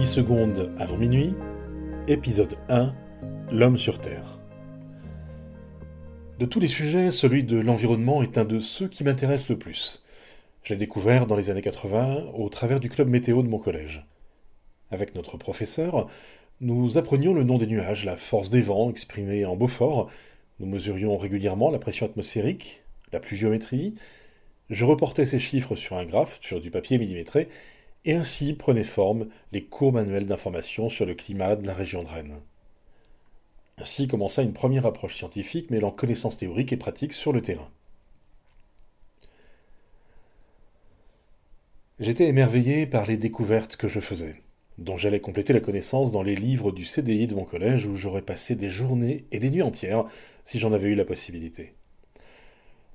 [0.00, 1.34] 10 secondes avant minuit,
[2.08, 2.94] épisode 1,
[3.52, 4.40] L'homme sur Terre.
[6.38, 10.02] De tous les sujets, celui de l'environnement est un de ceux qui m'intéressent le plus.
[10.62, 14.06] Je l'ai découvert dans les années 80 au travers du club météo de mon collège.
[14.90, 16.08] Avec notre professeur,
[16.62, 20.10] nous apprenions le nom des nuages, la force des vents exprimée en Beaufort,
[20.60, 23.96] nous mesurions régulièrement la pression atmosphérique, la pluviométrie,
[24.70, 27.48] je reportais ces chiffres sur un graphe, sur du papier millimétré,
[28.04, 32.08] et ainsi prenaient forme les cours manuels d'information sur le climat de la région de
[32.08, 32.40] Rennes.
[33.78, 37.70] Ainsi commença une première approche scientifique mêlant connaissances théoriques et pratiques sur le terrain.
[41.98, 44.42] J'étais émerveillé par les découvertes que je faisais,
[44.78, 48.22] dont j'allais compléter la connaissance dans les livres du CDI de mon collège où j'aurais
[48.22, 50.06] passé des journées et des nuits entières
[50.44, 51.74] si j'en avais eu la possibilité.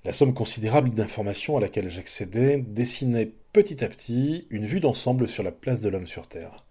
[0.04, 5.42] La somme considérable d'informations à laquelle j'accédais dessinait petit à petit une vue d'ensemble sur
[5.42, 6.66] la place de l'homme sur Terre.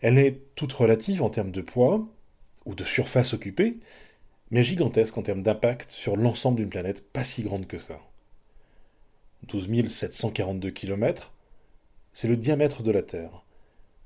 [0.00, 2.08] Elle est toute relative en termes de poids,
[2.64, 3.76] ou de surface occupée,
[4.50, 8.00] mais gigantesque en termes d'impact sur l'ensemble d'une planète pas si grande que ça.
[9.48, 11.34] 12 742 km,
[12.14, 13.44] c'est le diamètre de la Terre.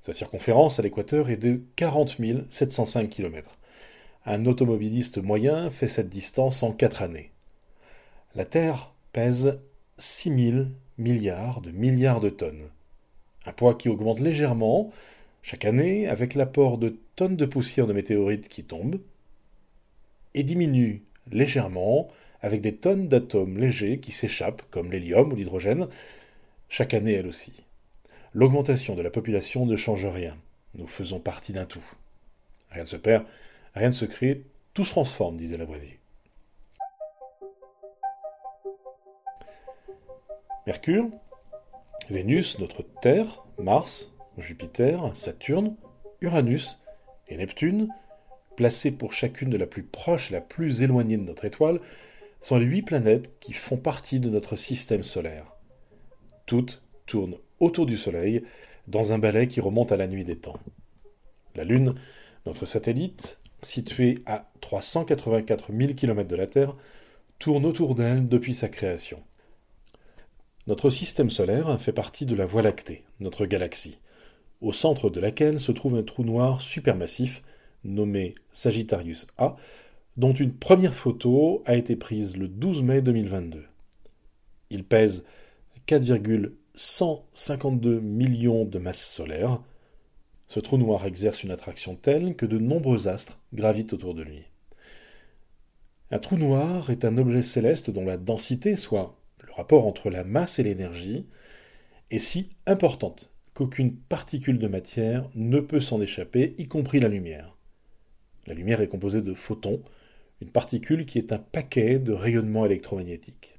[0.00, 2.16] Sa circonférence à l'équateur est de 40
[2.50, 3.56] 705 km.
[4.26, 7.30] Un automobiliste moyen fait cette distance en 4 années.
[8.34, 9.60] La Terre pèse
[9.98, 12.68] 6000 milliards de milliards de tonnes.
[13.46, 14.92] Un poids qui augmente légèrement
[15.42, 19.00] chaque année avec l'apport de tonnes de poussière de météorites qui tombent
[20.34, 22.08] et diminue légèrement
[22.40, 25.88] avec des tonnes d'atomes légers qui s'échappent, comme l'hélium ou l'hydrogène,
[26.68, 27.52] chaque année elle aussi.
[28.32, 30.36] L'augmentation de la population ne change rien.
[30.74, 31.84] Nous faisons partie d'un tout.
[32.70, 33.24] Rien ne se perd,
[33.74, 34.42] rien ne se crée,
[34.74, 36.00] tout se transforme, disait Lavoisier.
[40.66, 41.10] Mercure,
[42.08, 45.76] Vénus, notre Terre, Mars, Jupiter, Saturne,
[46.22, 46.80] Uranus
[47.28, 47.88] et Neptune,
[48.56, 51.80] placés pour chacune de la plus proche et la plus éloignée de notre étoile,
[52.40, 55.52] sont les huit planètes qui font partie de notre système solaire.
[56.46, 58.42] Toutes tournent autour du Soleil
[58.88, 60.58] dans un balai qui remonte à la nuit des temps.
[61.54, 61.94] La Lune,
[62.46, 66.74] notre satellite, situé à 384 000 km de la Terre,
[67.38, 69.22] tourne autour d'elle depuis sa création.
[70.66, 73.98] Notre système solaire fait partie de la Voie lactée, notre galaxie,
[74.62, 77.42] au centre de laquelle se trouve un trou noir supermassif
[77.84, 79.56] nommé Sagittarius A,
[80.16, 83.66] dont une première photo a été prise le 12 mai 2022.
[84.70, 85.26] Il pèse
[85.84, 89.60] 4,152 millions de masses solaires.
[90.46, 94.44] Ce trou noir exerce une attraction telle que de nombreux astres gravitent autour de lui.
[96.10, 99.14] Un trou noir est un objet céleste dont la densité, soit
[99.54, 101.26] rapport entre la masse et l'énergie
[102.10, 107.56] est si importante qu'aucune particule de matière ne peut s'en échapper, y compris la lumière.
[108.46, 109.82] La lumière est composée de photons,
[110.40, 113.58] une particule qui est un paquet de rayonnements électromagnétiques.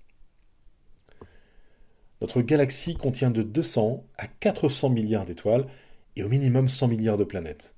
[2.21, 5.67] Notre galaxie contient de 200 à 400 milliards d'étoiles
[6.15, 7.74] et au minimum 100 milliards de planètes.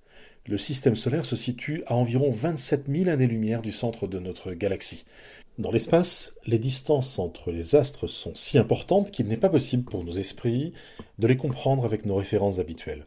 [0.48, 5.04] Le système solaire se situe à environ 27 000 années-lumière du centre de notre galaxie,
[5.58, 10.04] dans l'espace, les distances entre les astres sont si importantes qu'il n'est pas possible pour
[10.04, 10.72] nos esprits
[11.18, 13.04] de les comprendre avec nos références habituelles.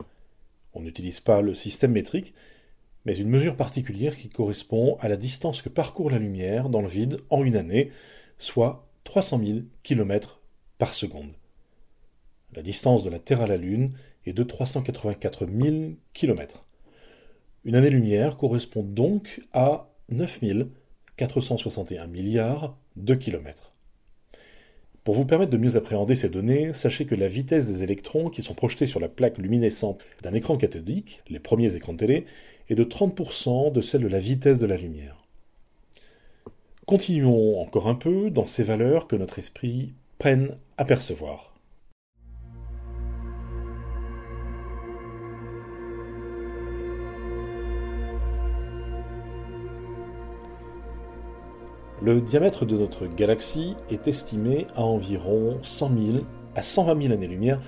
[0.74, 2.34] On n'utilise pas le système métrique,
[3.04, 6.88] mais une mesure particulière qui correspond à la distance que parcourt la lumière dans le
[6.88, 7.92] vide en une année,
[8.36, 10.40] soit 300 000 km
[10.76, 11.36] par seconde.
[12.52, 13.90] La distance de la Terre à la Lune
[14.26, 16.64] est de 384 000 km.
[17.66, 20.68] Une année-lumière correspond donc à 9 000
[21.16, 23.72] 461 milliards de kilomètres.
[25.04, 28.40] Pour vous permettre de mieux appréhender ces données, sachez que la vitesse des électrons qui
[28.42, 32.24] sont projetés sur la plaque luminescente d'un écran cathodique, les premiers écrans de télé,
[32.70, 35.26] est de 30% de celle de la vitesse de la lumière.
[36.86, 41.49] Continuons encore un peu dans ces valeurs que notre esprit peine à percevoir.
[52.02, 56.18] Le diamètre de notre galaxie est estimé à environ 100 000
[56.56, 57.60] à 120 000 années-lumière,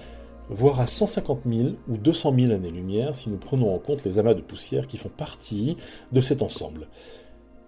[0.48, 4.32] voire à 150 000 ou 200 000 années-lumière si nous prenons en compte les amas
[4.32, 5.76] de poussière qui font partie
[6.12, 6.88] de cet ensemble.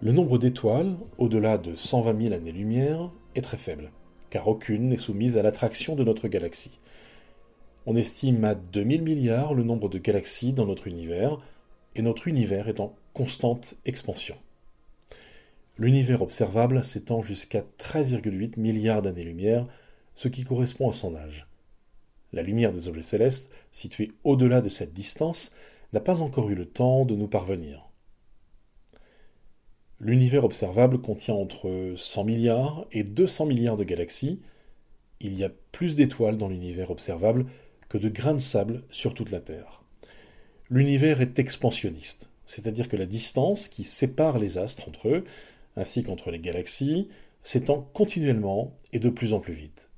[0.00, 3.92] Le nombre d'étoiles, au-delà de 120 000 années-lumière, est très faible,
[4.30, 6.80] car aucune n'est soumise à l'attraction de notre galaxie.
[7.84, 11.36] On estime à 2000 milliards le nombre de galaxies dans notre univers,
[11.94, 14.36] et notre univers est en constante expansion.
[15.76, 19.66] L'univers observable s'étend jusqu'à 13,8 milliards d'années-lumière,
[20.14, 21.48] ce qui correspond à son âge.
[22.32, 25.50] La lumière des objets célestes, située au-delà de cette distance,
[25.92, 27.88] n'a pas encore eu le temps de nous parvenir.
[30.00, 34.40] L'univers observable contient entre 100 milliards et 200 milliards de galaxies.
[35.20, 37.46] Il y a plus d'étoiles dans l'univers observable
[37.88, 39.82] que de grains de sable sur toute la Terre.
[40.70, 45.24] L'univers est expansionniste, c'est-à-dire que la distance qui sépare les astres entre eux,
[45.76, 47.08] ainsi qu'entre les galaxies,
[47.42, 49.88] s'étend continuellement et de plus en plus vite.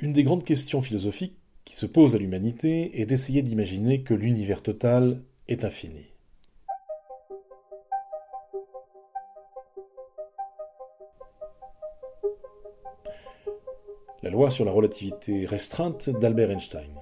[0.00, 4.62] Une des grandes questions philosophiques qui se pose à l'humanité est d'essayer d'imaginer que l'univers
[4.62, 6.06] total est infini.
[14.22, 16.97] La loi sur la relativité restreinte d'Albert Einstein.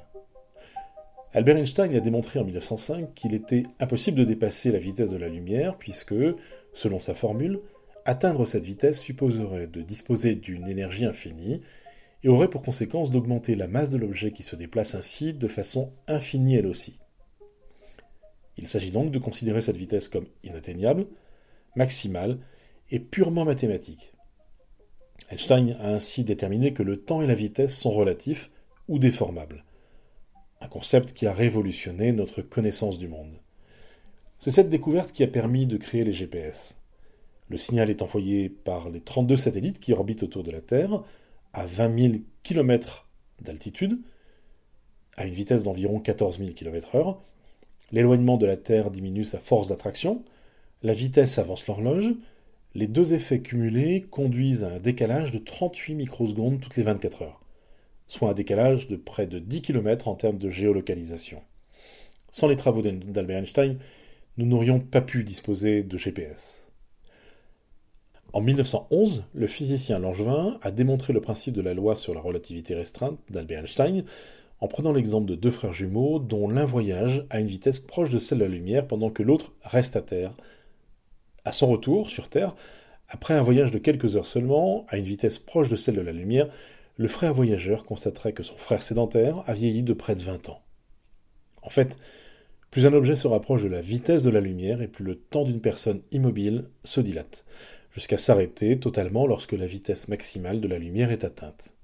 [1.37, 5.29] Albert Einstein a démontré en 1905 qu'il était impossible de dépasser la vitesse de la
[5.29, 6.15] lumière puisque,
[6.73, 7.61] selon sa formule,
[8.07, 11.61] atteindre cette vitesse supposerait de disposer d'une énergie infinie
[12.25, 15.93] et aurait pour conséquence d'augmenter la masse de l'objet qui se déplace ainsi de façon
[16.09, 16.99] infinie elle aussi.
[18.57, 21.07] Il s'agit donc de considérer cette vitesse comme inatteignable,
[21.75, 22.39] maximale
[22.91, 24.15] et purement mathématique.
[25.31, 28.51] Einstein a ainsi déterminé que le temps et la vitesse sont relatifs
[28.89, 29.66] ou déformables.
[30.61, 33.35] Un concept qui a révolutionné notre connaissance du monde.
[34.39, 36.79] C'est cette découverte qui a permis de créer les GPS.
[37.49, 41.03] Le signal est envoyé par les 32 satellites qui orbitent autour de la Terre
[41.53, 43.07] à 20 000 km
[43.41, 44.01] d'altitude,
[45.17, 47.17] à une vitesse d'environ 14 000 km/h.
[47.93, 50.25] L'éloignement de la Terre diminue sa force d'attraction,
[50.83, 52.15] la vitesse avance l'horloge,
[52.75, 57.41] les deux effets cumulés conduisent à un décalage de 38 microsecondes toutes les 24 heures,
[58.07, 61.43] soit un décalage de près de 10 km en termes de géolocalisation.
[62.31, 63.79] Sans les travaux d'Albert Einstein,
[64.37, 66.69] nous n'aurions pas pu disposer de GPS.
[68.33, 72.75] En 1911, le physicien Langevin a démontré le principe de la loi sur la relativité
[72.75, 74.05] restreinte d'Albert Einstein
[74.61, 78.19] en prenant l'exemple de deux frères jumeaux dont l'un voyage à une vitesse proche de
[78.19, 80.35] celle de la lumière pendant que l'autre reste à terre
[81.47, 82.55] à son retour sur Terre,
[83.09, 86.13] après un voyage de quelques heures seulement, à une vitesse proche de celle de la
[86.13, 86.49] lumière,
[86.97, 90.63] le frère voyageur constaterait que son frère sédentaire a vieilli de près de 20 ans.
[91.63, 91.97] En fait,
[92.71, 95.45] plus un objet se rapproche de la vitesse de la lumière et plus le temps
[95.45, 97.45] d'une personne immobile se dilate,
[97.93, 101.75] jusqu'à s'arrêter totalement lorsque la vitesse maximale de la lumière est atteinte.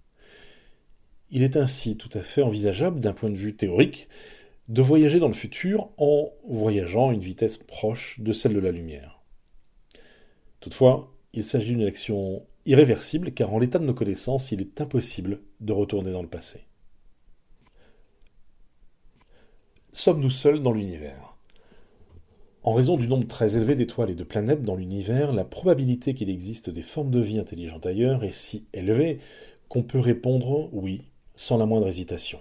[1.30, 4.08] Il est ainsi tout à fait envisageable, d'un point de vue théorique,
[4.68, 8.70] de voyager dans le futur en voyageant à une vitesse proche de celle de la
[8.70, 9.22] lumière.
[10.60, 15.40] Toutefois, il s'agit d'une action irréversible car en l'état de nos connaissances, il est impossible
[15.60, 16.66] de retourner dans le passé.
[19.92, 21.36] Sommes-nous seuls dans l'univers?
[22.62, 26.30] En raison du nombre très élevé d'étoiles et de planètes dans l'univers, la probabilité qu'il
[26.30, 29.18] existe des formes de vie intelligentes ailleurs est si élevée
[29.68, 32.38] qu'on peut répondre oui sans la moindre hésitation.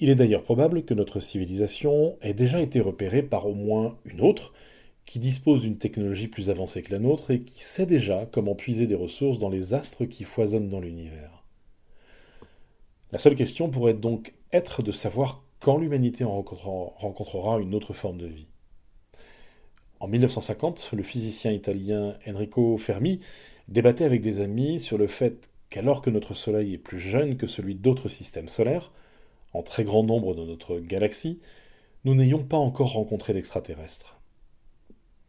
[0.00, 4.20] Il est d'ailleurs probable que notre civilisation ait déjà été repérée par au moins une
[4.20, 4.52] autre,
[5.06, 8.86] qui dispose d'une technologie plus avancée que la nôtre et qui sait déjà comment puiser
[8.86, 11.44] des ressources dans les astres qui foisonnent dans l'univers.
[13.12, 18.26] La seule question pourrait donc être de savoir quand l'humanité rencontrera une autre forme de
[18.26, 18.48] vie.
[20.00, 23.20] En 1950, le physicien italien Enrico Fermi
[23.68, 27.46] débattait avec des amis sur le fait qu'alors que notre Soleil est plus jeune que
[27.46, 28.92] celui d'autres systèmes solaires,
[29.52, 31.40] en très grand nombre dans notre galaxie,
[32.04, 34.13] nous n'ayons pas encore rencontré d'extraterrestres.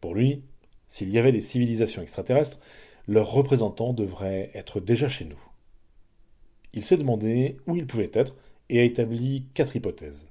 [0.05, 0.43] Pour lui,
[0.87, 2.59] s'il y avait des civilisations extraterrestres,
[3.07, 5.39] leurs représentants devraient être déjà chez nous.
[6.73, 8.35] Il s'est demandé où ils pouvaient être
[8.69, 10.27] et a établi quatre hypothèses.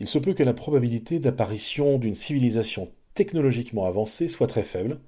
[0.00, 5.00] Il se peut que la probabilité d'apparition d'une civilisation technologiquement avancée soit très faible,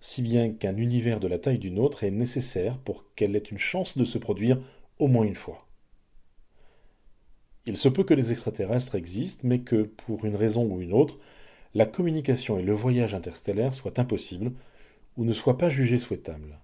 [0.00, 3.56] si bien qu'un univers de la taille d'une autre est nécessaire pour qu'elle ait une
[3.56, 4.60] chance de se produire
[4.98, 5.66] au moins une fois.
[7.66, 11.18] Il se peut que les extraterrestres existent, mais que, pour une raison ou une autre,
[11.74, 14.52] la communication et le voyage interstellaire soient impossibles
[15.16, 16.58] ou ne soient pas jugés souhaitables.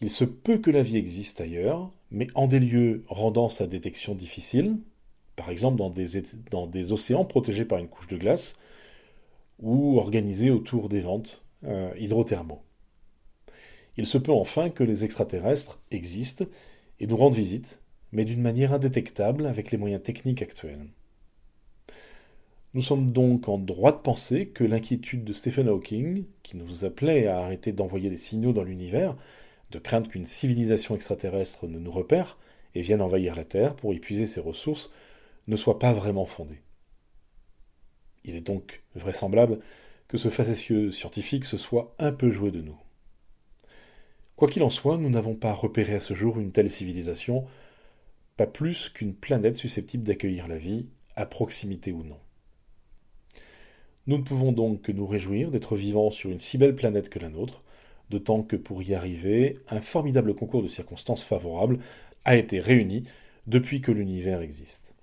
[0.00, 4.14] Il se peut que la vie existe ailleurs, mais en des lieux rendant sa détection
[4.14, 4.76] difficile,
[5.34, 5.90] par exemple dans
[6.66, 8.56] des, océans protégés par une couche de glace,
[9.60, 12.62] ou organisés autour des ventes euh, hydrothermaux.
[13.96, 16.44] Il se peut enfin que les extraterrestres existent
[17.00, 17.80] et nous rendent visite,
[18.12, 20.86] mais d'une manière indétectable avec les moyens techniques actuels.
[22.74, 27.26] Nous sommes donc en droit de penser que l'inquiétude de Stephen Hawking, qui nous appelait
[27.26, 29.16] à arrêter d'envoyer des signaux dans l'univers,
[29.70, 32.38] de craindre qu'une civilisation extraterrestre ne nous repère
[32.74, 34.90] et vienne envahir la Terre pour épuiser ses ressources,
[35.46, 36.60] ne soit pas vraiment fondée.
[38.24, 39.60] Il est donc vraisemblable
[40.06, 42.76] que ce facétieux scientifique se soit un peu joué de nous.
[44.36, 47.46] Quoi qu'il en soit, nous n'avons pas repéré à ce jour une telle civilisation,
[48.38, 52.20] pas plus qu'une planète susceptible d'accueillir la vie, à proximité ou non.
[54.06, 57.18] Nous ne pouvons donc que nous réjouir d'être vivants sur une si belle planète que
[57.18, 57.64] la nôtre,
[58.10, 61.80] d'autant que pour y arriver, un formidable concours de circonstances favorables
[62.24, 63.02] a été réuni
[63.48, 64.94] depuis que l'univers existe.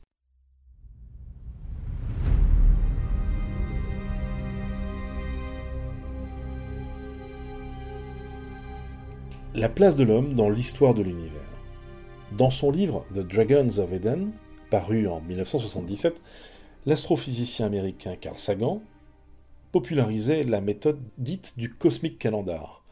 [9.53, 11.44] La place de l'homme dans l'histoire de l'univers.
[12.37, 14.33] Dans son livre The Dragons of Eden,
[14.69, 16.21] paru en 1977,
[16.85, 18.81] l'astrophysicien américain Carl Sagan
[19.71, 22.83] popularisait la méthode dite du cosmic calendar,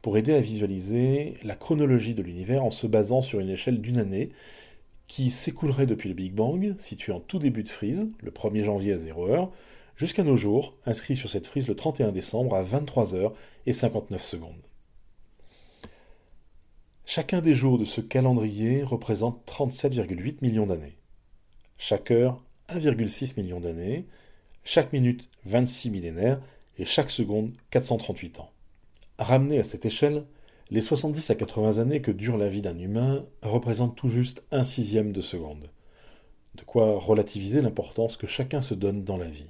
[0.00, 3.98] pour aider à visualiser la chronologie de l'univers en se basant sur une échelle d'une
[3.98, 4.30] année
[5.08, 8.94] qui s'écoulerait depuis le Big Bang, situé en tout début de frise, le 1er janvier
[8.94, 9.50] à 0h,
[9.96, 13.32] jusqu'à nos jours, inscrit sur cette frise le 31 décembre à 23h
[13.66, 14.65] et 59 secondes.
[17.08, 20.96] Chacun des jours de ce calendrier représente 37,8 millions d'années.
[21.78, 24.06] Chaque heure, 1,6 million d'années.
[24.64, 26.40] Chaque minute, 26 millénaires.
[26.78, 28.50] Et chaque seconde, 438 ans.
[29.20, 30.24] Ramené à cette échelle,
[30.70, 34.64] les 70 à 80 années que dure la vie d'un humain représentent tout juste un
[34.64, 35.70] sixième de seconde.
[36.56, 39.46] De quoi relativiser l'importance que chacun se donne dans la vie.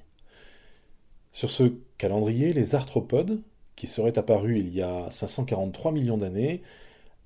[1.32, 3.40] Sur ce calendrier, les arthropodes,
[3.76, 6.62] qui seraient apparus il y a 543 millions d'années,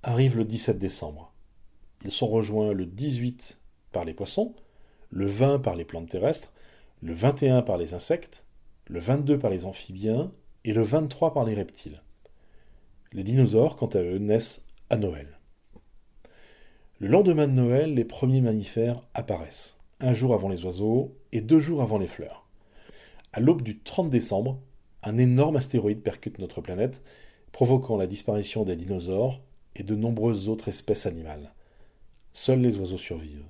[0.03, 1.33] arrive le 17 décembre.
[2.05, 3.59] Ils sont rejoints le 18
[3.93, 4.55] par les poissons,
[5.11, 6.53] le 20 par les plantes terrestres,
[7.03, 8.45] le 21 par les insectes,
[8.87, 10.33] le 22 par les amphibiens
[10.65, 12.03] et le 23 par les reptiles.
[13.13, 15.39] Les dinosaures, quant à eux, naissent à Noël.
[16.99, 21.61] Le lendemain de Noël, les premiers mammifères apparaissent, un jour avant les oiseaux et deux
[21.61, 22.47] jours avant les fleurs.
[23.33, 24.61] À l'aube du 30 décembre,
[25.03, 27.03] un énorme astéroïde percute notre planète,
[27.53, 29.41] provoquant la disparition des dinosaures
[29.77, 31.53] et de nombreuses autres espèces animales.
[32.33, 33.45] Seuls les oiseaux survivent.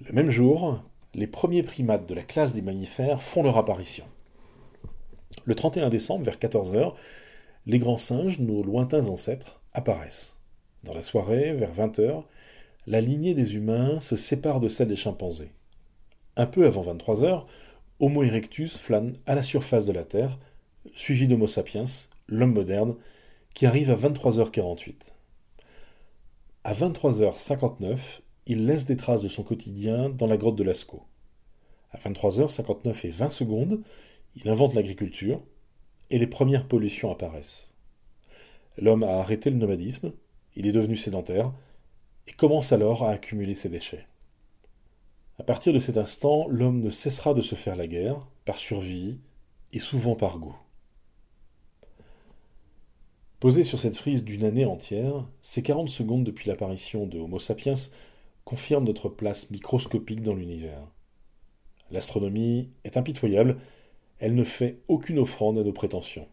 [0.00, 0.82] Le même jour,
[1.14, 4.04] les premiers primates de la classe des mammifères font leur apparition.
[5.44, 6.94] Le 31 décembre, vers 14h,
[7.66, 10.36] les grands singes, nos lointains ancêtres, apparaissent.
[10.84, 12.24] Dans la soirée, vers 20h,
[12.86, 15.52] la lignée des humains se sépare de celle des chimpanzés.
[16.36, 17.44] Un peu avant 23h,
[18.00, 20.38] Homo erectus flâne à la surface de la Terre,
[20.94, 21.84] suivi d'Homo sapiens,
[22.26, 22.96] l'homme moderne,
[23.54, 25.14] qui arrive à 23h48.
[26.64, 31.04] À 23h59, il laisse des traces de son quotidien dans la grotte de Lascaux.
[31.90, 33.82] À 23h59 et 20 secondes,
[34.36, 35.42] il invente l'agriculture
[36.10, 37.74] et les premières pollutions apparaissent.
[38.78, 40.12] L'homme a arrêté le nomadisme,
[40.56, 41.52] il est devenu sédentaire
[42.26, 44.06] et commence alors à accumuler ses déchets.
[45.38, 49.18] À partir de cet instant, l'homme ne cessera de se faire la guerre, par survie
[49.72, 50.56] et souvent par goût.
[53.42, 57.72] Posé sur cette frise d'une année entière, ces 40 secondes depuis l'apparition de Homo sapiens
[58.44, 60.86] confirment notre place microscopique dans l'univers.
[61.90, 63.58] L'astronomie est impitoyable,
[64.20, 66.28] elle ne fait aucune offrande à nos prétentions.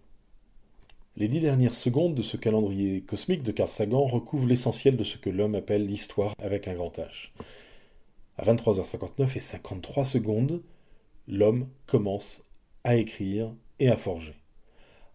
[1.16, 5.18] Les dix dernières secondes de ce calendrier cosmique de Carl Sagan recouvrent l'essentiel de ce
[5.18, 7.32] que l'homme appelle l'histoire avec un grand H.
[8.38, 10.62] À 23h59 et 53 secondes,
[11.28, 12.44] l'homme commence
[12.84, 14.36] à écrire et à forger.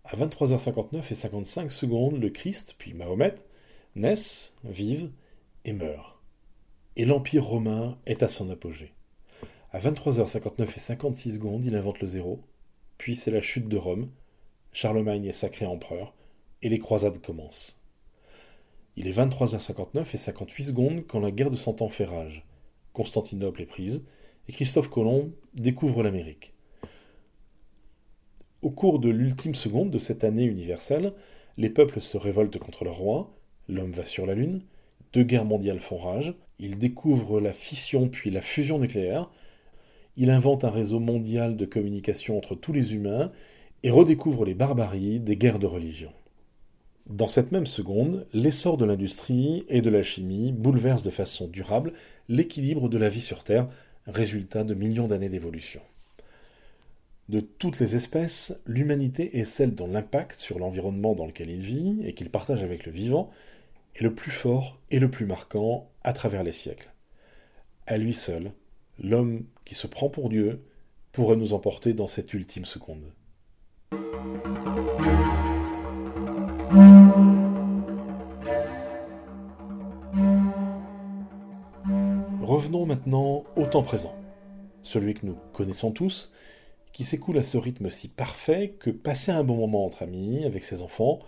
[0.07, 3.37] À 23h59 et 55 secondes, le Christ, puis Mahomet,
[3.97, 5.11] naissent, vivent
[5.65, 6.21] et meurent.
[6.97, 8.93] Et l'Empire romain est à son apogée.
[9.73, 12.43] À 23h59 et 56 secondes, il invente le zéro,
[12.99, 14.11] puis c'est la chute de Rome,
[14.73, 16.13] Charlemagne est sacré empereur,
[16.61, 17.81] et les croisades commencent.
[18.97, 22.45] Il est 23h59 et 58 secondes quand la guerre de Cent Ans fait rage.
[22.93, 24.05] Constantinople est prise,
[24.49, 26.54] et Christophe Colomb découvre l'Amérique.
[28.65, 31.13] Au cours de l'ultime seconde de cette année universelle,
[31.59, 33.37] les peuples se révoltent contre leur roi,
[33.69, 34.63] l'homme va sur la Lune,
[35.13, 39.31] deux guerres mondiales font rage, il découvre la fission puis la fusion nucléaire,
[40.17, 43.33] il invente un réseau mondial de communication entre tous les humains
[43.83, 46.13] et redécouvre les barbaries des guerres de religion.
[47.05, 51.93] Dans cette même seconde, l'essor de l'industrie et de la chimie bouleverse de façon durable
[52.31, 53.69] l'équilibre de la vie sur Terre,
[54.07, 55.83] résultat de millions d'années d'évolution.
[57.31, 61.97] De toutes les espèces, l'humanité est celle dont l'impact sur l'environnement dans lequel il vit
[62.05, 63.31] et qu'il partage avec le vivant
[63.97, 66.93] est le plus fort et le plus marquant à travers les siècles.
[67.87, 68.53] À lui seul,
[68.99, 70.63] l'homme qui se prend pour Dieu
[71.13, 73.11] pourrait nous emporter dans cette ultime seconde.
[82.43, 84.15] Revenons maintenant au temps présent,
[84.83, 86.31] celui que nous connaissons tous,
[86.95, 90.63] qui s'écoule à ce rythme si parfait que passer un bon moment entre amis, avec
[90.63, 91.19] ses enfants,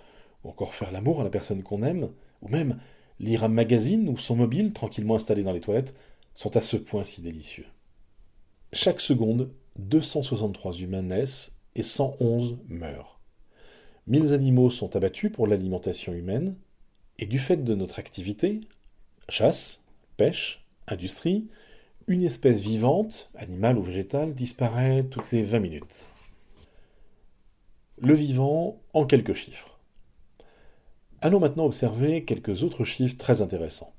[0.45, 2.09] ou encore faire l'amour à la personne qu'on aime,
[2.41, 2.79] ou même
[3.19, 5.93] lire un magazine ou son mobile tranquillement installé dans les toilettes,
[6.35, 7.67] sont à ce point si délicieux.
[8.73, 13.19] Chaque seconde, 263 humains naissent et 111 meurent.
[14.07, 16.55] 1000 animaux sont abattus pour l'alimentation humaine,
[17.19, 18.61] et du fait de notre activité,
[19.29, 19.83] chasse,
[20.17, 21.49] pêche, industrie,
[22.09, 26.11] une espèce vivante, animale ou végétale, disparaît toutes les 20 minutes.
[27.99, 29.81] Le vivant en quelques chiffres.
[31.21, 33.93] Allons maintenant observer quelques autres chiffres très intéressants.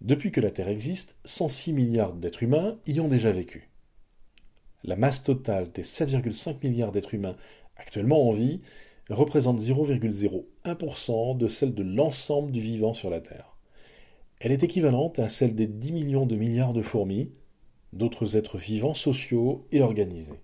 [0.00, 3.70] Depuis que la Terre existe, 106 milliards d'êtres humains y ont déjà vécu.
[4.84, 7.36] La masse totale des 7,5 milliards d'êtres humains
[7.76, 8.60] actuellement en vie
[9.08, 13.53] représente 0,01% de celle de l'ensemble du vivant sur la Terre.
[14.44, 17.32] Elle est équivalente à celle des 10 millions de milliards de fourmis,
[17.94, 20.38] d'autres êtres vivants sociaux et organisés.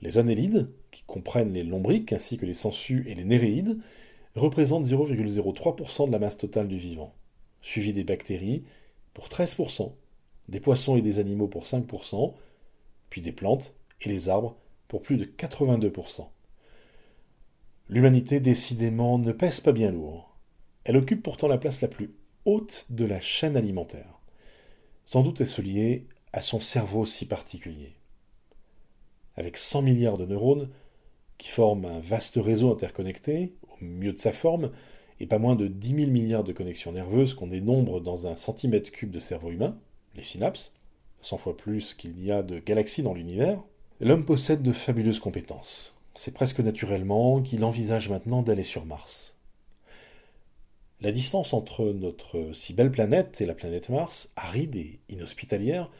[0.00, 3.78] Les annélides, qui comprennent les lombriques ainsi que les sangsues et les néréides,
[4.36, 7.16] représentent 0,03% de la masse totale du vivant,
[7.62, 8.62] suivi des bactéries
[9.12, 9.90] pour 13%,
[10.48, 12.34] des poissons et des animaux pour 5%,
[13.08, 14.56] puis des plantes et les arbres
[14.86, 16.28] pour plus de 82%.
[17.88, 20.36] L'humanité décidément ne pèse pas bien lourd.
[20.84, 22.14] Elle occupe pourtant la place la plus
[22.90, 24.20] de la chaîne alimentaire.
[25.04, 27.94] Sans doute est-ce lié à son cerveau si particulier
[29.40, 30.68] avec 100 milliards de neurones,
[31.38, 34.70] qui forment un vaste réseau interconnecté, au mieux de sa forme,
[35.18, 38.90] et pas moins de 10 000 milliards de connexions nerveuses qu'on dénombre dans un centimètre
[38.90, 39.78] cube de cerveau humain,
[40.14, 40.72] les synapses,
[41.22, 43.62] 100 fois plus qu'il y a de galaxies dans l'univers,
[44.00, 45.94] l'homme possède de fabuleuses compétences.
[46.14, 49.36] C'est presque naturellement qu'il envisage maintenant d'aller sur Mars.
[51.02, 55.90] La distance entre notre si belle planète et la planète Mars, aride et inhospitalière,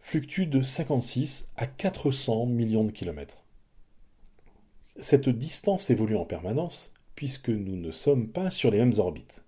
[0.00, 3.44] fluctue de 56 à 400 millions de kilomètres.
[4.96, 9.44] Cette distance évolue en permanence, puisque nous ne sommes pas sur les mêmes orbites.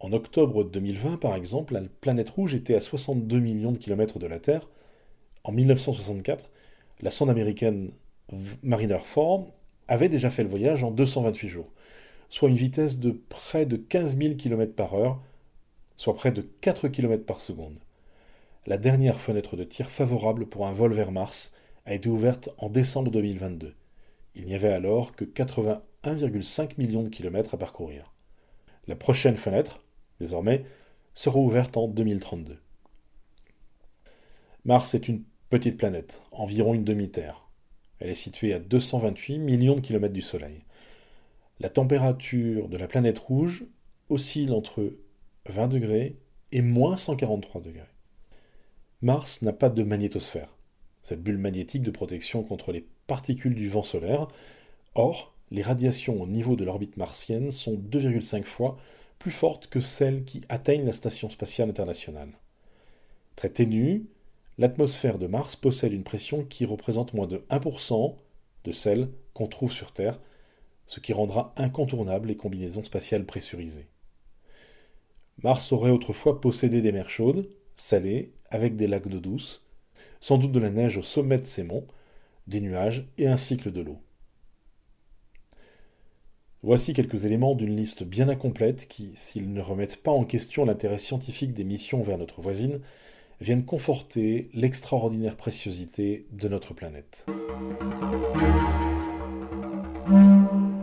[0.00, 4.26] En octobre 2020, par exemple, la planète rouge était à 62 millions de kilomètres de
[4.26, 4.68] la Terre.
[5.44, 6.50] En 1964,
[7.00, 7.90] la sonde américaine
[8.62, 9.46] Mariner 4
[9.88, 11.72] avait déjà fait le voyage en 228 jours,
[12.30, 15.20] soit une vitesse de près de 15 000 km par heure,
[15.96, 17.78] soit près de 4 km par seconde.
[18.66, 21.52] La dernière fenêtre de tir favorable pour un vol vers Mars
[21.84, 23.74] a été ouverte en décembre 2022.
[24.36, 28.14] Il n'y avait alors que 81,5 millions de kilomètres à parcourir.
[28.86, 29.82] La prochaine fenêtre,
[30.20, 30.64] désormais,
[31.14, 32.58] sera ouverte en 2032.
[34.64, 37.48] Mars est une petite planète, environ une demi-terre.
[37.98, 40.64] Elle est située à 228 millions de kilomètres du Soleil.
[41.60, 43.66] La température de la planète rouge
[44.08, 44.94] oscille entre
[45.46, 46.16] 20 degrés
[46.52, 47.84] et moins 143 degrés.
[49.02, 50.56] Mars n'a pas de magnétosphère,
[51.02, 54.28] cette bulle magnétique de protection contre les particules du vent solaire.
[54.94, 58.78] Or, les radiations au niveau de l'orbite martienne sont 2,5 fois
[59.18, 62.32] plus fortes que celles qui atteignent la Station spatiale internationale.
[63.36, 64.06] Très ténue,
[64.56, 68.16] l'atmosphère de Mars possède une pression qui représente moins de 1%
[68.64, 70.18] de celle qu'on trouve sur Terre,
[70.90, 73.86] ce qui rendra incontournable les combinaisons spatiales pressurisées.
[75.40, 79.64] Mars aurait autrefois possédé des mers chaudes, salées avec des lacs d'eau douce,
[80.20, 81.86] sans doute de la neige au sommet de ces monts,
[82.48, 83.98] des nuages et un cycle de l'eau.
[86.64, 90.98] Voici quelques éléments d'une liste bien incomplète qui, s'ils ne remettent pas en question l'intérêt
[90.98, 92.80] scientifique des missions vers notre voisine,
[93.40, 97.26] viennent conforter l'extraordinaire préciosité de notre planète.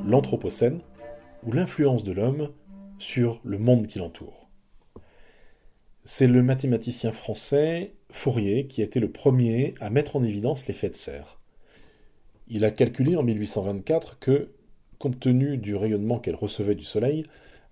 [0.08, 0.80] L'Anthropocène,
[1.44, 2.54] ou l'influence de l'homme
[2.98, 4.48] sur le monde qui l'entoure.
[6.06, 10.90] C'est le mathématicien français Fourier qui a été le premier à mettre en évidence l'effet
[10.90, 11.42] de serre.
[12.48, 14.54] Il a calculé en 1824 que,
[14.98, 17.26] compte tenu du rayonnement qu'elle recevait du Soleil,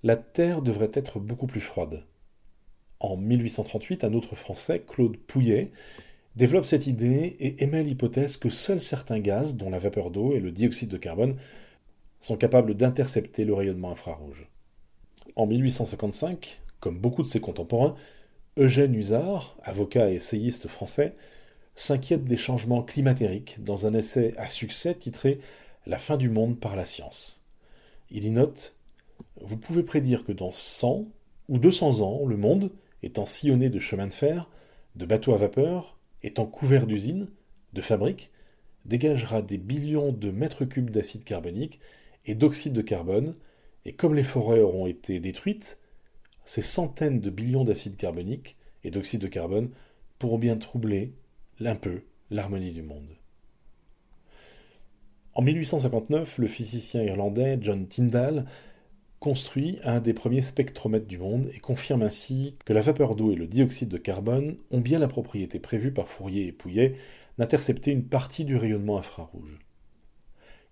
[0.03, 2.03] la Terre devrait être beaucoup plus froide.
[2.99, 5.71] En 1838, un autre Français, Claude Pouillet,
[6.35, 10.41] développe cette idée et émet l'hypothèse que seuls certains gaz, dont la vapeur d'eau et
[10.41, 11.37] le dioxyde de carbone,
[12.25, 14.47] sont capables d'intercepter le rayonnement infrarouge.
[15.35, 17.93] En 1855, comme beaucoup de ses contemporains,
[18.57, 21.13] Eugène Usard, avocat et essayiste français,
[21.75, 25.39] s'inquiète des changements climatériques dans un essai à succès titré
[25.85, 27.43] La fin du monde par la science.
[28.09, 28.75] Il y note
[29.41, 31.05] Vous pouvez prédire que dans 100
[31.47, 32.71] ou 200 ans, le monde,
[33.03, 34.49] étant sillonné de chemins de fer,
[34.95, 37.27] de bateaux à vapeur, étant couvert d'usines,
[37.73, 38.31] de fabriques,
[38.85, 41.79] dégagera des billions de mètres cubes d'acide carbonique
[42.25, 43.35] et d'oxyde de carbone,
[43.85, 45.77] et comme les forêts auront été détruites,
[46.43, 49.71] ces centaines de billions d'acides carboniques et d'oxyde de carbone
[50.19, 51.13] pourront bien troubler
[51.63, 53.17] un peu l'harmonie du monde.
[55.33, 58.45] En 1859, le physicien irlandais John Tyndall
[59.19, 63.35] construit un des premiers spectromètres du monde et confirme ainsi que la vapeur d'eau et
[63.35, 66.95] le dioxyde de carbone ont bien la propriété prévue par Fourier et Pouillet
[67.37, 69.59] d'intercepter une partie du rayonnement infrarouge.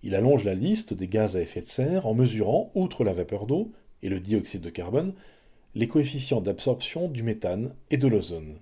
[0.03, 3.45] Il allonge la liste des gaz à effet de serre en mesurant, outre la vapeur
[3.45, 5.13] d'eau et le dioxyde de carbone,
[5.75, 8.59] les coefficients d'absorption du méthane et de l'ozone.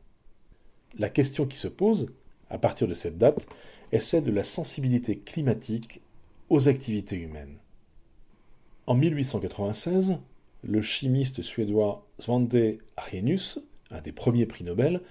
[0.99, 2.13] La question qui se pose,
[2.49, 3.47] à partir de cette date,
[3.91, 6.01] est celle de la sensibilité climatique
[6.49, 7.57] aux activités humaines.
[8.85, 10.19] En 1896,
[10.63, 12.55] le chimiste suédois Svante
[12.97, 15.01] Arrhenius, un des premiers prix Nobel,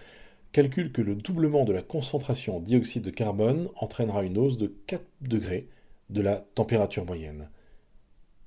[0.52, 4.72] calcule que le doublement de la concentration en dioxyde de carbone entraînera une hausse de
[4.86, 5.68] 4 degrés
[6.10, 7.48] de la température moyenne.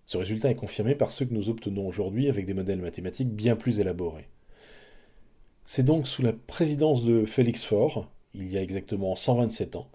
[0.06, 3.56] Ce résultat est confirmé par ceux que nous obtenons aujourd'hui avec des modèles mathématiques bien
[3.56, 4.28] plus élaborés.
[5.65, 9.89] C'est donc sous la présidence de Félix Faure, il y a exactement 127 ans,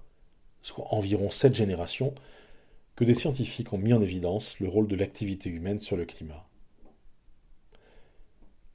[0.62, 2.14] soit environ 7 générations,
[2.96, 6.48] que des scientifiques ont mis en évidence le rôle de l'activité humaine sur le climat.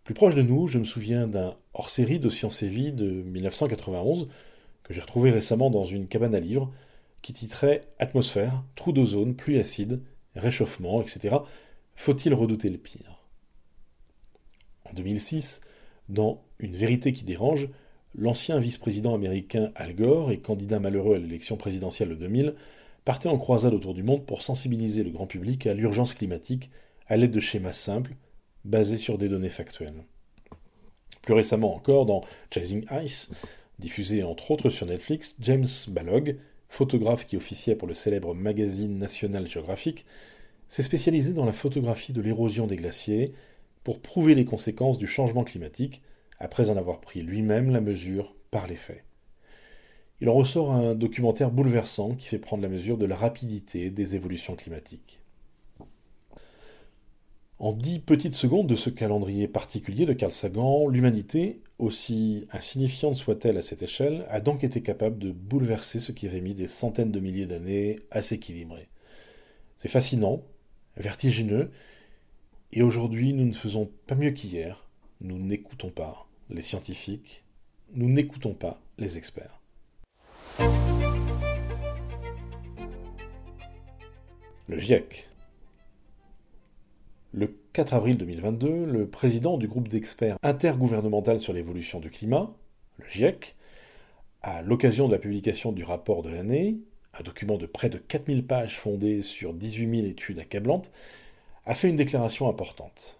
[0.03, 4.27] Plus proche de nous, je me souviens d'un hors-série de Sciences et Vie de 1991
[4.83, 6.71] que j'ai retrouvé récemment dans une cabane à livres
[7.23, 10.01] qui titrait Atmosphère, trou d'ozone, pluie acide,
[10.35, 11.37] réchauffement, etc.
[11.95, 13.23] Faut-il redouter le pire?
[14.85, 15.61] En 2006,
[16.09, 17.69] dans Une vérité qui dérange,
[18.13, 22.55] l'ancien vice-président américain Al Gore et candidat malheureux à l'élection présidentielle de 2000
[23.05, 26.69] partait en croisade autour du monde pour sensibiliser le grand public à l'urgence climatique
[27.07, 28.15] à l'aide de schémas simples
[28.65, 30.03] basés sur des données factuelles.
[31.21, 32.21] Plus récemment encore, dans
[32.53, 33.31] Chasing Ice,
[33.79, 36.37] diffusé entre autres sur Netflix, James Balog,
[36.73, 40.05] photographe qui officiait pour le célèbre magazine National Geographic,
[40.67, 43.33] s'est spécialisé dans la photographie de l'érosion des glaciers
[43.83, 46.01] pour prouver les conséquences du changement climatique,
[46.39, 49.03] après en avoir pris lui-même la mesure par les faits.
[50.19, 54.15] Il en ressort un documentaire bouleversant qui fait prendre la mesure de la rapidité des
[54.15, 55.21] évolutions climatiques.
[57.59, 63.57] En dix petites secondes de ce calendrier particulier de Carl Sagan, l'humanité, aussi insignifiante soit-elle
[63.57, 67.11] à cette échelle, a donc été capable de bouleverser ce qui avait mis des centaines
[67.11, 68.89] de milliers d'années à s'équilibrer.
[69.77, 70.43] C'est fascinant,
[70.97, 71.71] vertigineux,
[72.71, 74.87] et aujourd'hui nous ne faisons pas mieux qu'hier,
[75.21, 77.43] nous n'écoutons pas les scientifiques,
[77.93, 79.61] nous n'écoutons pas les experts.
[84.67, 85.27] Le GIEC
[87.33, 92.53] le 4 avril 2022, le président du groupe d'experts intergouvernemental sur l'évolution du climat,
[92.99, 93.55] le GIEC,
[94.43, 96.77] à l'occasion de la publication du rapport de l'année,
[97.19, 100.91] un document de près de 4000 pages fondé sur 18 000 études accablantes,
[101.65, 103.19] a fait une déclaration importante.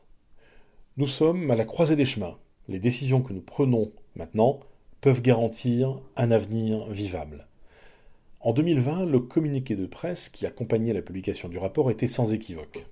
[0.97, 2.37] Nous sommes à la croisée des chemins.
[2.67, 4.59] Les décisions que nous prenons maintenant
[5.01, 7.47] peuvent garantir un avenir vivable.
[8.39, 12.85] En 2020, le communiqué de presse qui accompagnait la publication du rapport était sans équivoque.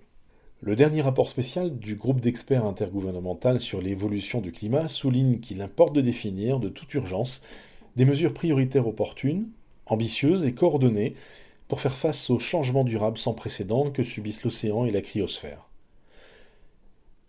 [0.64, 5.96] Le dernier rapport spécial du groupe d'experts intergouvernemental sur l'évolution du climat souligne qu'il importe
[5.96, 7.42] de définir, de toute urgence,
[7.96, 9.50] des mesures prioritaires opportunes,
[9.88, 11.16] ambitieuses et coordonnées
[11.68, 15.68] pour faire face aux changements durables sans précédent que subissent l'océan et la cryosphère.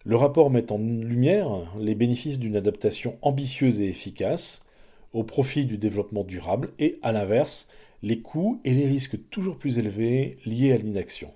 [0.04, 4.66] Le rapport met en lumière les bénéfices d'une adaptation ambitieuse et efficace
[5.14, 7.66] au profit du développement durable et, à l'inverse,
[8.02, 11.30] les coûts et les risques toujours plus élevés liés à l'inaction.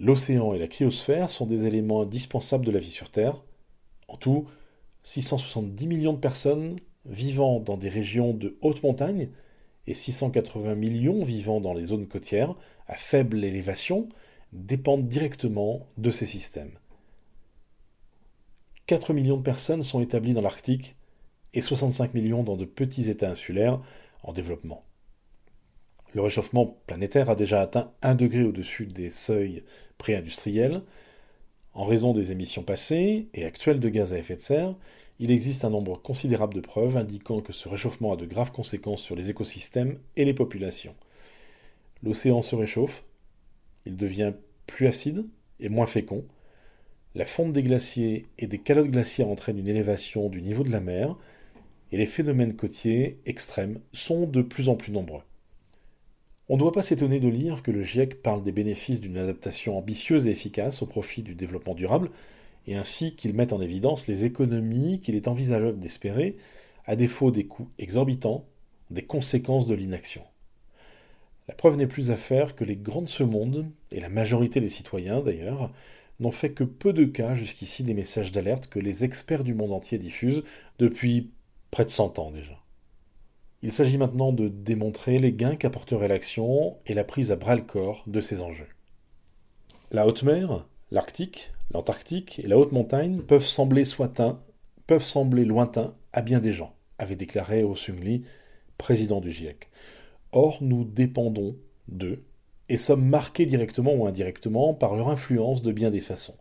[0.00, 3.42] L'océan et la cryosphère sont des éléments indispensables de la vie sur Terre.
[4.08, 4.48] En tout,
[5.04, 6.76] 670 millions de personnes
[7.06, 9.28] vivant dans des régions de haute montagne
[9.86, 12.54] et 680 millions vivant dans les zones côtières
[12.86, 14.08] à faible élévation
[14.52, 16.78] dépendent directement de ces systèmes.
[18.86, 20.96] 4 millions de personnes sont établies dans l'Arctique
[21.54, 23.80] et 65 millions dans de petits États insulaires
[24.22, 24.84] en développement.
[26.12, 29.64] Le réchauffement planétaire a déjà atteint 1 degré au-dessus des seuils
[29.98, 30.82] pré-industriels.
[31.72, 34.74] En raison des émissions passées et actuelles de gaz à effet de serre,
[35.18, 39.02] il existe un nombre considérable de preuves indiquant que ce réchauffement a de graves conséquences
[39.02, 40.94] sur les écosystèmes et les populations.
[42.02, 43.04] L'océan se réchauffe,
[43.86, 44.32] il devient
[44.66, 45.26] plus acide
[45.60, 46.24] et moins fécond.
[47.14, 50.80] La fonte des glaciers et des calottes glaciaires entraîne une élévation du niveau de la
[50.80, 51.16] mer,
[51.92, 55.22] et les phénomènes côtiers extrêmes sont de plus en plus nombreux.
[56.50, 59.78] On ne doit pas s'étonner de lire que le GIEC parle des bénéfices d'une adaptation
[59.78, 62.10] ambitieuse et efficace au profit du développement durable,
[62.66, 66.36] et ainsi qu'il mette en évidence les économies qu'il est envisageable d'espérer,
[66.84, 68.44] à défaut des coûts exorbitants,
[68.90, 70.22] des conséquences de l'inaction.
[71.48, 74.60] La preuve n'est plus à faire que les grands de ce monde, et la majorité
[74.60, 75.72] des citoyens d'ailleurs,
[76.20, 79.72] n'ont fait que peu de cas jusqu'ici des messages d'alerte que les experts du monde
[79.72, 80.44] entier diffusent
[80.78, 81.30] depuis
[81.70, 82.63] près de 100 ans déjà.
[83.64, 87.62] Il s'agit maintenant de démontrer les gains qu'apporterait l'action et la prise à bras le
[87.62, 88.68] corps de ces enjeux.
[89.90, 93.84] La haute mer, l'Arctique, l'Antarctique et la haute montagne peuvent sembler
[94.86, 98.24] peuvent sembler lointains à bien des gens, avait déclaré Oh Sung-Lee,
[98.76, 99.70] président du GIEC.
[100.32, 101.56] Or, nous dépendons
[101.88, 102.22] d'eux
[102.68, 106.36] et sommes marqués directement ou indirectement par leur influence de bien des façons.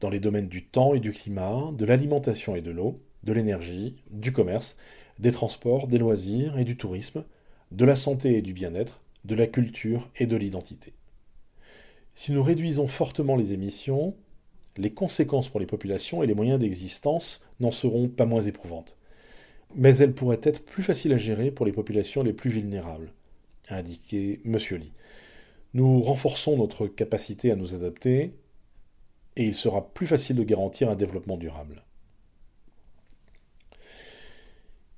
[0.00, 3.96] Dans les domaines du temps et du climat, de l'alimentation et de l'eau, de l'énergie,
[4.10, 4.78] du commerce,
[5.18, 7.24] des transports, des loisirs et du tourisme,
[7.70, 10.92] de la santé et du bien-être, de la culture et de l'identité.
[12.14, 14.14] Si nous réduisons fortement les émissions,
[14.76, 18.96] les conséquences pour les populations et les moyens d'existence n'en seront pas moins éprouvantes.
[19.74, 23.12] Mais elles pourraient être plus faciles à gérer pour les populations les plus vulnérables,
[23.68, 24.56] a indiqué M.
[24.78, 24.92] Lee.
[25.74, 28.34] Nous renforçons notre capacité à nous adapter
[29.36, 31.82] et il sera plus facile de garantir un développement durable.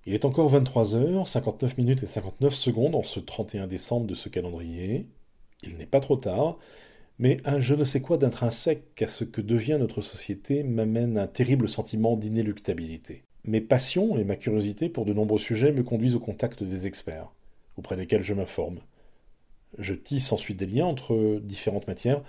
[0.09, 4.29] Il est encore 23h, 59 minutes et 59 secondes en ce 31 décembre de ce
[4.29, 5.09] calendrier.
[5.64, 6.59] Il n'est pas trop tard,
[7.19, 11.27] mais un je ne sais quoi d'intrinsèque à ce que devient notre société m'amène un
[11.27, 13.25] terrible sentiment d'inéluctabilité.
[13.42, 17.33] Mes passions et ma curiosité pour de nombreux sujets me conduisent au contact des experts,
[17.77, 18.79] auprès desquels je m'informe.
[19.77, 22.23] Je tisse ensuite des liens entre différentes matières,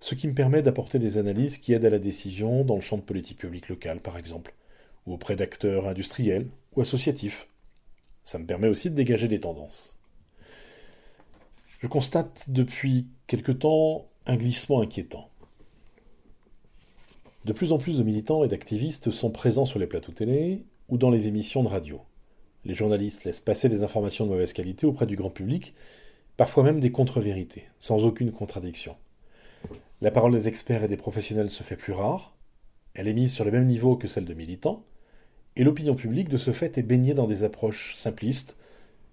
[0.00, 2.96] ce qui me permet d'apporter des analyses qui aident à la décision dans le champ
[2.96, 4.54] de politique publique locale, par exemple,
[5.06, 6.46] ou auprès d'acteurs industriels
[6.78, 7.48] ou associatifs.
[8.24, 9.98] Ça me permet aussi de dégager des tendances.
[11.80, 15.28] Je constate depuis quelque temps un glissement inquiétant.
[17.44, 20.98] De plus en plus de militants et d'activistes sont présents sur les plateaux télé ou
[20.98, 22.00] dans les émissions de radio.
[22.64, 25.74] Les journalistes laissent passer des informations de mauvaise qualité auprès du grand public,
[26.36, 28.96] parfois même des contre-vérités, sans aucune contradiction.
[30.00, 32.36] La parole des experts et des professionnels se fait plus rare,
[32.94, 34.84] elle est mise sur le même niveau que celle de militants,
[35.58, 38.56] et l'opinion publique de ce fait est baignée dans des approches simplistes,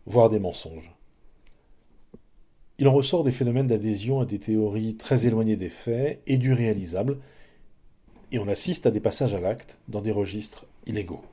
[0.05, 0.95] voire des mensonges.
[2.77, 6.53] Il en ressort des phénomènes d'adhésion à des théories très éloignées des faits et du
[6.53, 7.17] réalisable,
[8.31, 11.23] et on assiste à des passages à l'acte dans des registres illégaux.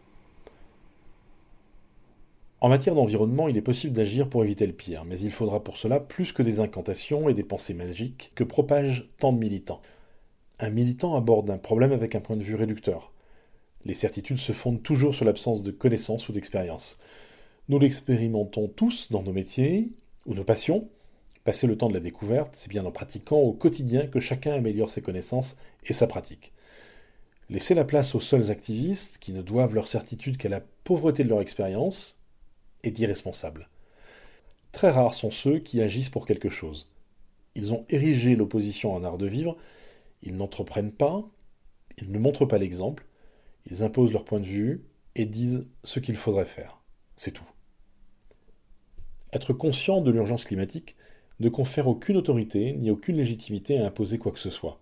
[2.63, 5.77] En matière d'environnement, il est possible d'agir pour éviter le pire, mais il faudra pour
[5.77, 9.83] cela plus que des incantations et des pensées magiques que propagent tant de militants.
[10.61, 13.12] Un militant aborde un problème avec un point de vue réducteur.
[13.85, 16.99] Les certitudes se fondent toujours sur l'absence de connaissances ou d'expérience.
[17.69, 19.93] Nous l'expérimentons tous dans nos métiers
[20.27, 20.89] ou nos passions,
[21.45, 24.91] Passer le temps de la découverte, c'est bien en pratiquant au quotidien que chacun améliore
[24.91, 26.53] ses connaissances et sa pratique.
[27.51, 31.29] Laisser la place aux seuls activistes, qui ne doivent leur certitude qu'à la pauvreté de
[31.29, 32.17] leur expérience,
[32.85, 33.69] est irresponsable.
[34.71, 36.89] Très rares sont ceux qui agissent pour quelque chose.
[37.57, 39.57] Ils ont érigé l'opposition en art de vivre,
[40.23, 41.29] ils n'entreprennent pas,
[41.99, 43.05] ils ne montrent pas l'exemple,
[43.71, 46.81] ils imposent leur point de vue et disent ce qu'il faudrait faire.
[47.17, 47.49] C'est tout.
[49.33, 50.97] Être conscient de l'urgence climatique,
[51.41, 54.79] ne confère aucune autorité ni aucune légitimité à imposer quoi que ce soit.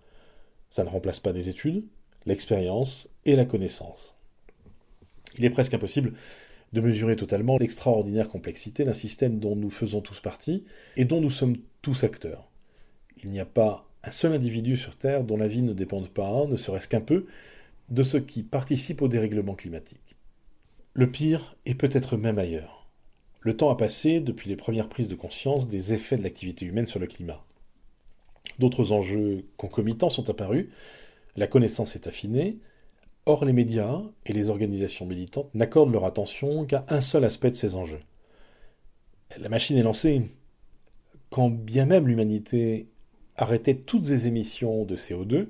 [0.68, 1.84] Ça ne remplace pas des études,
[2.26, 4.16] l'expérience et la connaissance.
[5.38, 6.14] Il est presque impossible
[6.72, 10.64] de mesurer totalement l'extraordinaire complexité d'un système dont nous faisons tous partie
[10.96, 12.48] et dont nous sommes tous acteurs.
[13.22, 16.46] Il n'y a pas un seul individu sur Terre dont la vie ne dépende pas,
[16.46, 17.26] ne serait-ce qu'un peu,
[17.90, 20.16] de ceux qui participent au dérèglement climatique.
[20.94, 22.88] Le pire est peut-être même ailleurs.
[23.40, 26.86] Le temps a passé depuis les premières prises de conscience des effets de l'activité humaine
[26.86, 27.44] sur le climat.
[28.58, 30.68] D'autres enjeux concomitants sont apparus,
[31.36, 32.58] la connaissance est affinée,
[33.26, 37.56] or les médias et les organisations militantes n'accordent leur attention qu'à un seul aspect de
[37.56, 38.00] ces enjeux.
[39.38, 40.22] La machine est lancée.
[41.30, 42.88] Quand bien même l'humanité
[43.36, 45.46] arrêtait toutes ses émissions de CO2,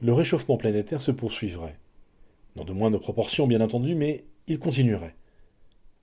[0.00, 1.78] le réchauffement planétaire se poursuivrait.
[2.54, 5.14] Dans de moindres proportions, bien entendu, mais il continuerait.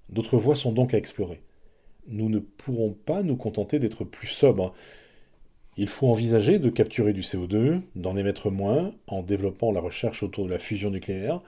[0.10, 1.42] D'autres voies sont donc à explorer.
[2.08, 4.74] Nous ne pourrons pas nous contenter d'être plus sobres.
[5.78, 10.46] Il faut envisager de capturer du CO2, d'en émettre moins en développant la recherche autour
[10.46, 11.42] de la fusion nucléaire,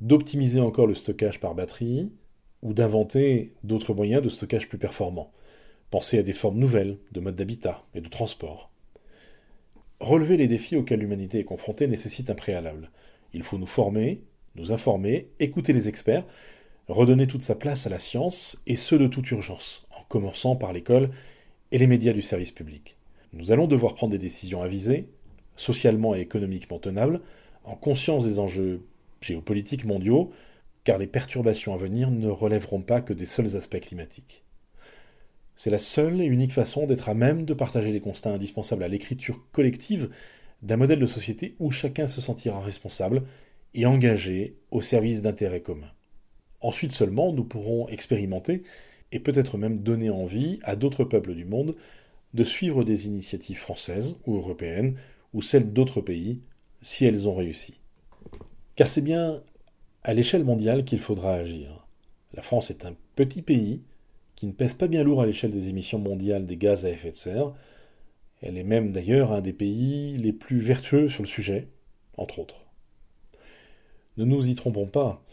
[0.00, 2.10] d'optimiser encore le stockage par batterie,
[2.62, 5.32] ou d'inventer d'autres moyens de stockage plus performants.
[5.90, 8.67] Penser à des formes nouvelles de modes d'habitat et de transport.
[10.00, 12.90] Relever les défis auxquels l'humanité est confrontée nécessite un préalable.
[13.32, 14.22] Il faut nous former,
[14.54, 16.24] nous informer, écouter les experts,
[16.86, 20.72] redonner toute sa place à la science, et ce de toute urgence, en commençant par
[20.72, 21.10] l'école
[21.72, 22.96] et les médias du service public.
[23.32, 25.08] Nous allons devoir prendre des décisions avisées,
[25.56, 27.20] socialement et économiquement tenables,
[27.64, 28.86] en conscience des enjeux
[29.20, 30.30] géopolitiques mondiaux,
[30.84, 34.44] car les perturbations à venir ne relèveront pas que des seuls aspects climatiques.
[35.58, 38.88] C'est la seule et unique façon d'être à même de partager les constats indispensables à
[38.88, 40.08] l'écriture collective
[40.62, 43.24] d'un modèle de société où chacun se sentira responsable
[43.74, 45.90] et engagé au service d'intérêts communs.
[46.60, 48.62] Ensuite seulement, nous pourrons expérimenter
[49.10, 51.74] et peut-être même donner envie à d'autres peuples du monde
[52.34, 54.94] de suivre des initiatives françaises ou européennes
[55.34, 56.40] ou celles d'autres pays
[56.82, 57.80] si elles ont réussi.
[58.76, 59.42] Car c'est bien
[60.04, 61.84] à l'échelle mondiale qu'il faudra agir.
[62.32, 63.82] La France est un petit pays
[64.38, 67.10] qui ne pèse pas bien lourd à l'échelle des émissions mondiales des gaz à effet
[67.10, 67.52] de serre.
[68.40, 71.66] Elle est même d'ailleurs un des pays les plus vertueux sur le sujet,
[72.16, 72.64] entre autres.
[74.16, 75.24] Ne nous y trompons pas,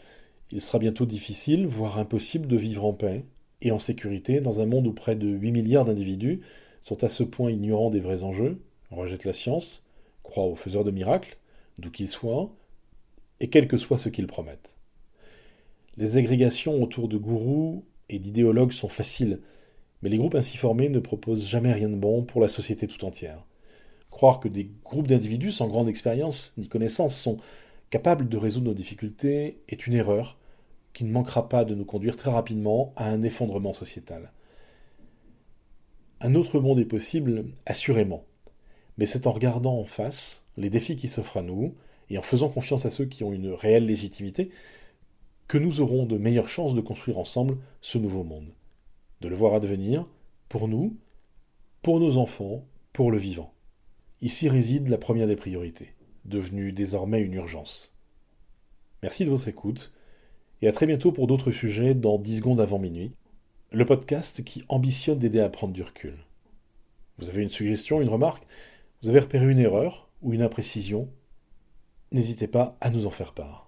[0.49, 3.25] il sera bientôt difficile, voire impossible, de vivre en paix
[3.61, 6.41] et en sécurité dans un monde où près de 8 milliards d'individus
[6.81, 9.83] sont à ce point ignorants des vrais enjeux, rejettent la science,
[10.23, 11.37] croient aux faiseurs de miracles,
[11.77, 12.55] d'où qu'ils soient,
[13.39, 14.79] et quel que soit ce qu'ils promettent.
[15.95, 19.39] Les agrégations autour de gourous et d'idéologues sont faciles,
[20.01, 23.03] mais les groupes ainsi formés ne proposent jamais rien de bon pour la société tout
[23.05, 23.43] entière.
[24.09, 27.37] Croire que des groupes d'individus sans grande expérience ni connaissance sont
[27.89, 30.37] capables de résoudre nos difficultés est une erreur
[30.93, 34.31] qui ne manquera pas de nous conduire très rapidement à un effondrement sociétal.
[36.21, 38.23] Un autre monde est possible, assurément,
[38.97, 41.75] mais c'est en regardant en face les défis qui s'offrent à nous,
[42.09, 44.51] et en faisant confiance à ceux qui ont une réelle légitimité,
[45.47, 48.53] que nous aurons de meilleures chances de construire ensemble ce nouveau monde,
[49.21, 50.07] de le voir advenir,
[50.49, 50.97] pour nous,
[51.81, 53.53] pour nos enfants, pour le vivant.
[54.21, 55.93] Ici réside la première des priorités,
[56.25, 57.93] devenue désormais une urgence.
[59.03, 59.93] Merci de votre écoute,
[60.61, 63.13] et à très bientôt pour d'autres sujets dans 10 secondes avant minuit,
[63.71, 66.15] le podcast qui ambitionne d'aider à prendre du recul.
[67.17, 68.45] Vous avez une suggestion, une remarque?
[69.01, 71.09] Vous avez repéré une erreur ou une imprécision?
[72.11, 73.64] N'hésitez pas à nous en faire part.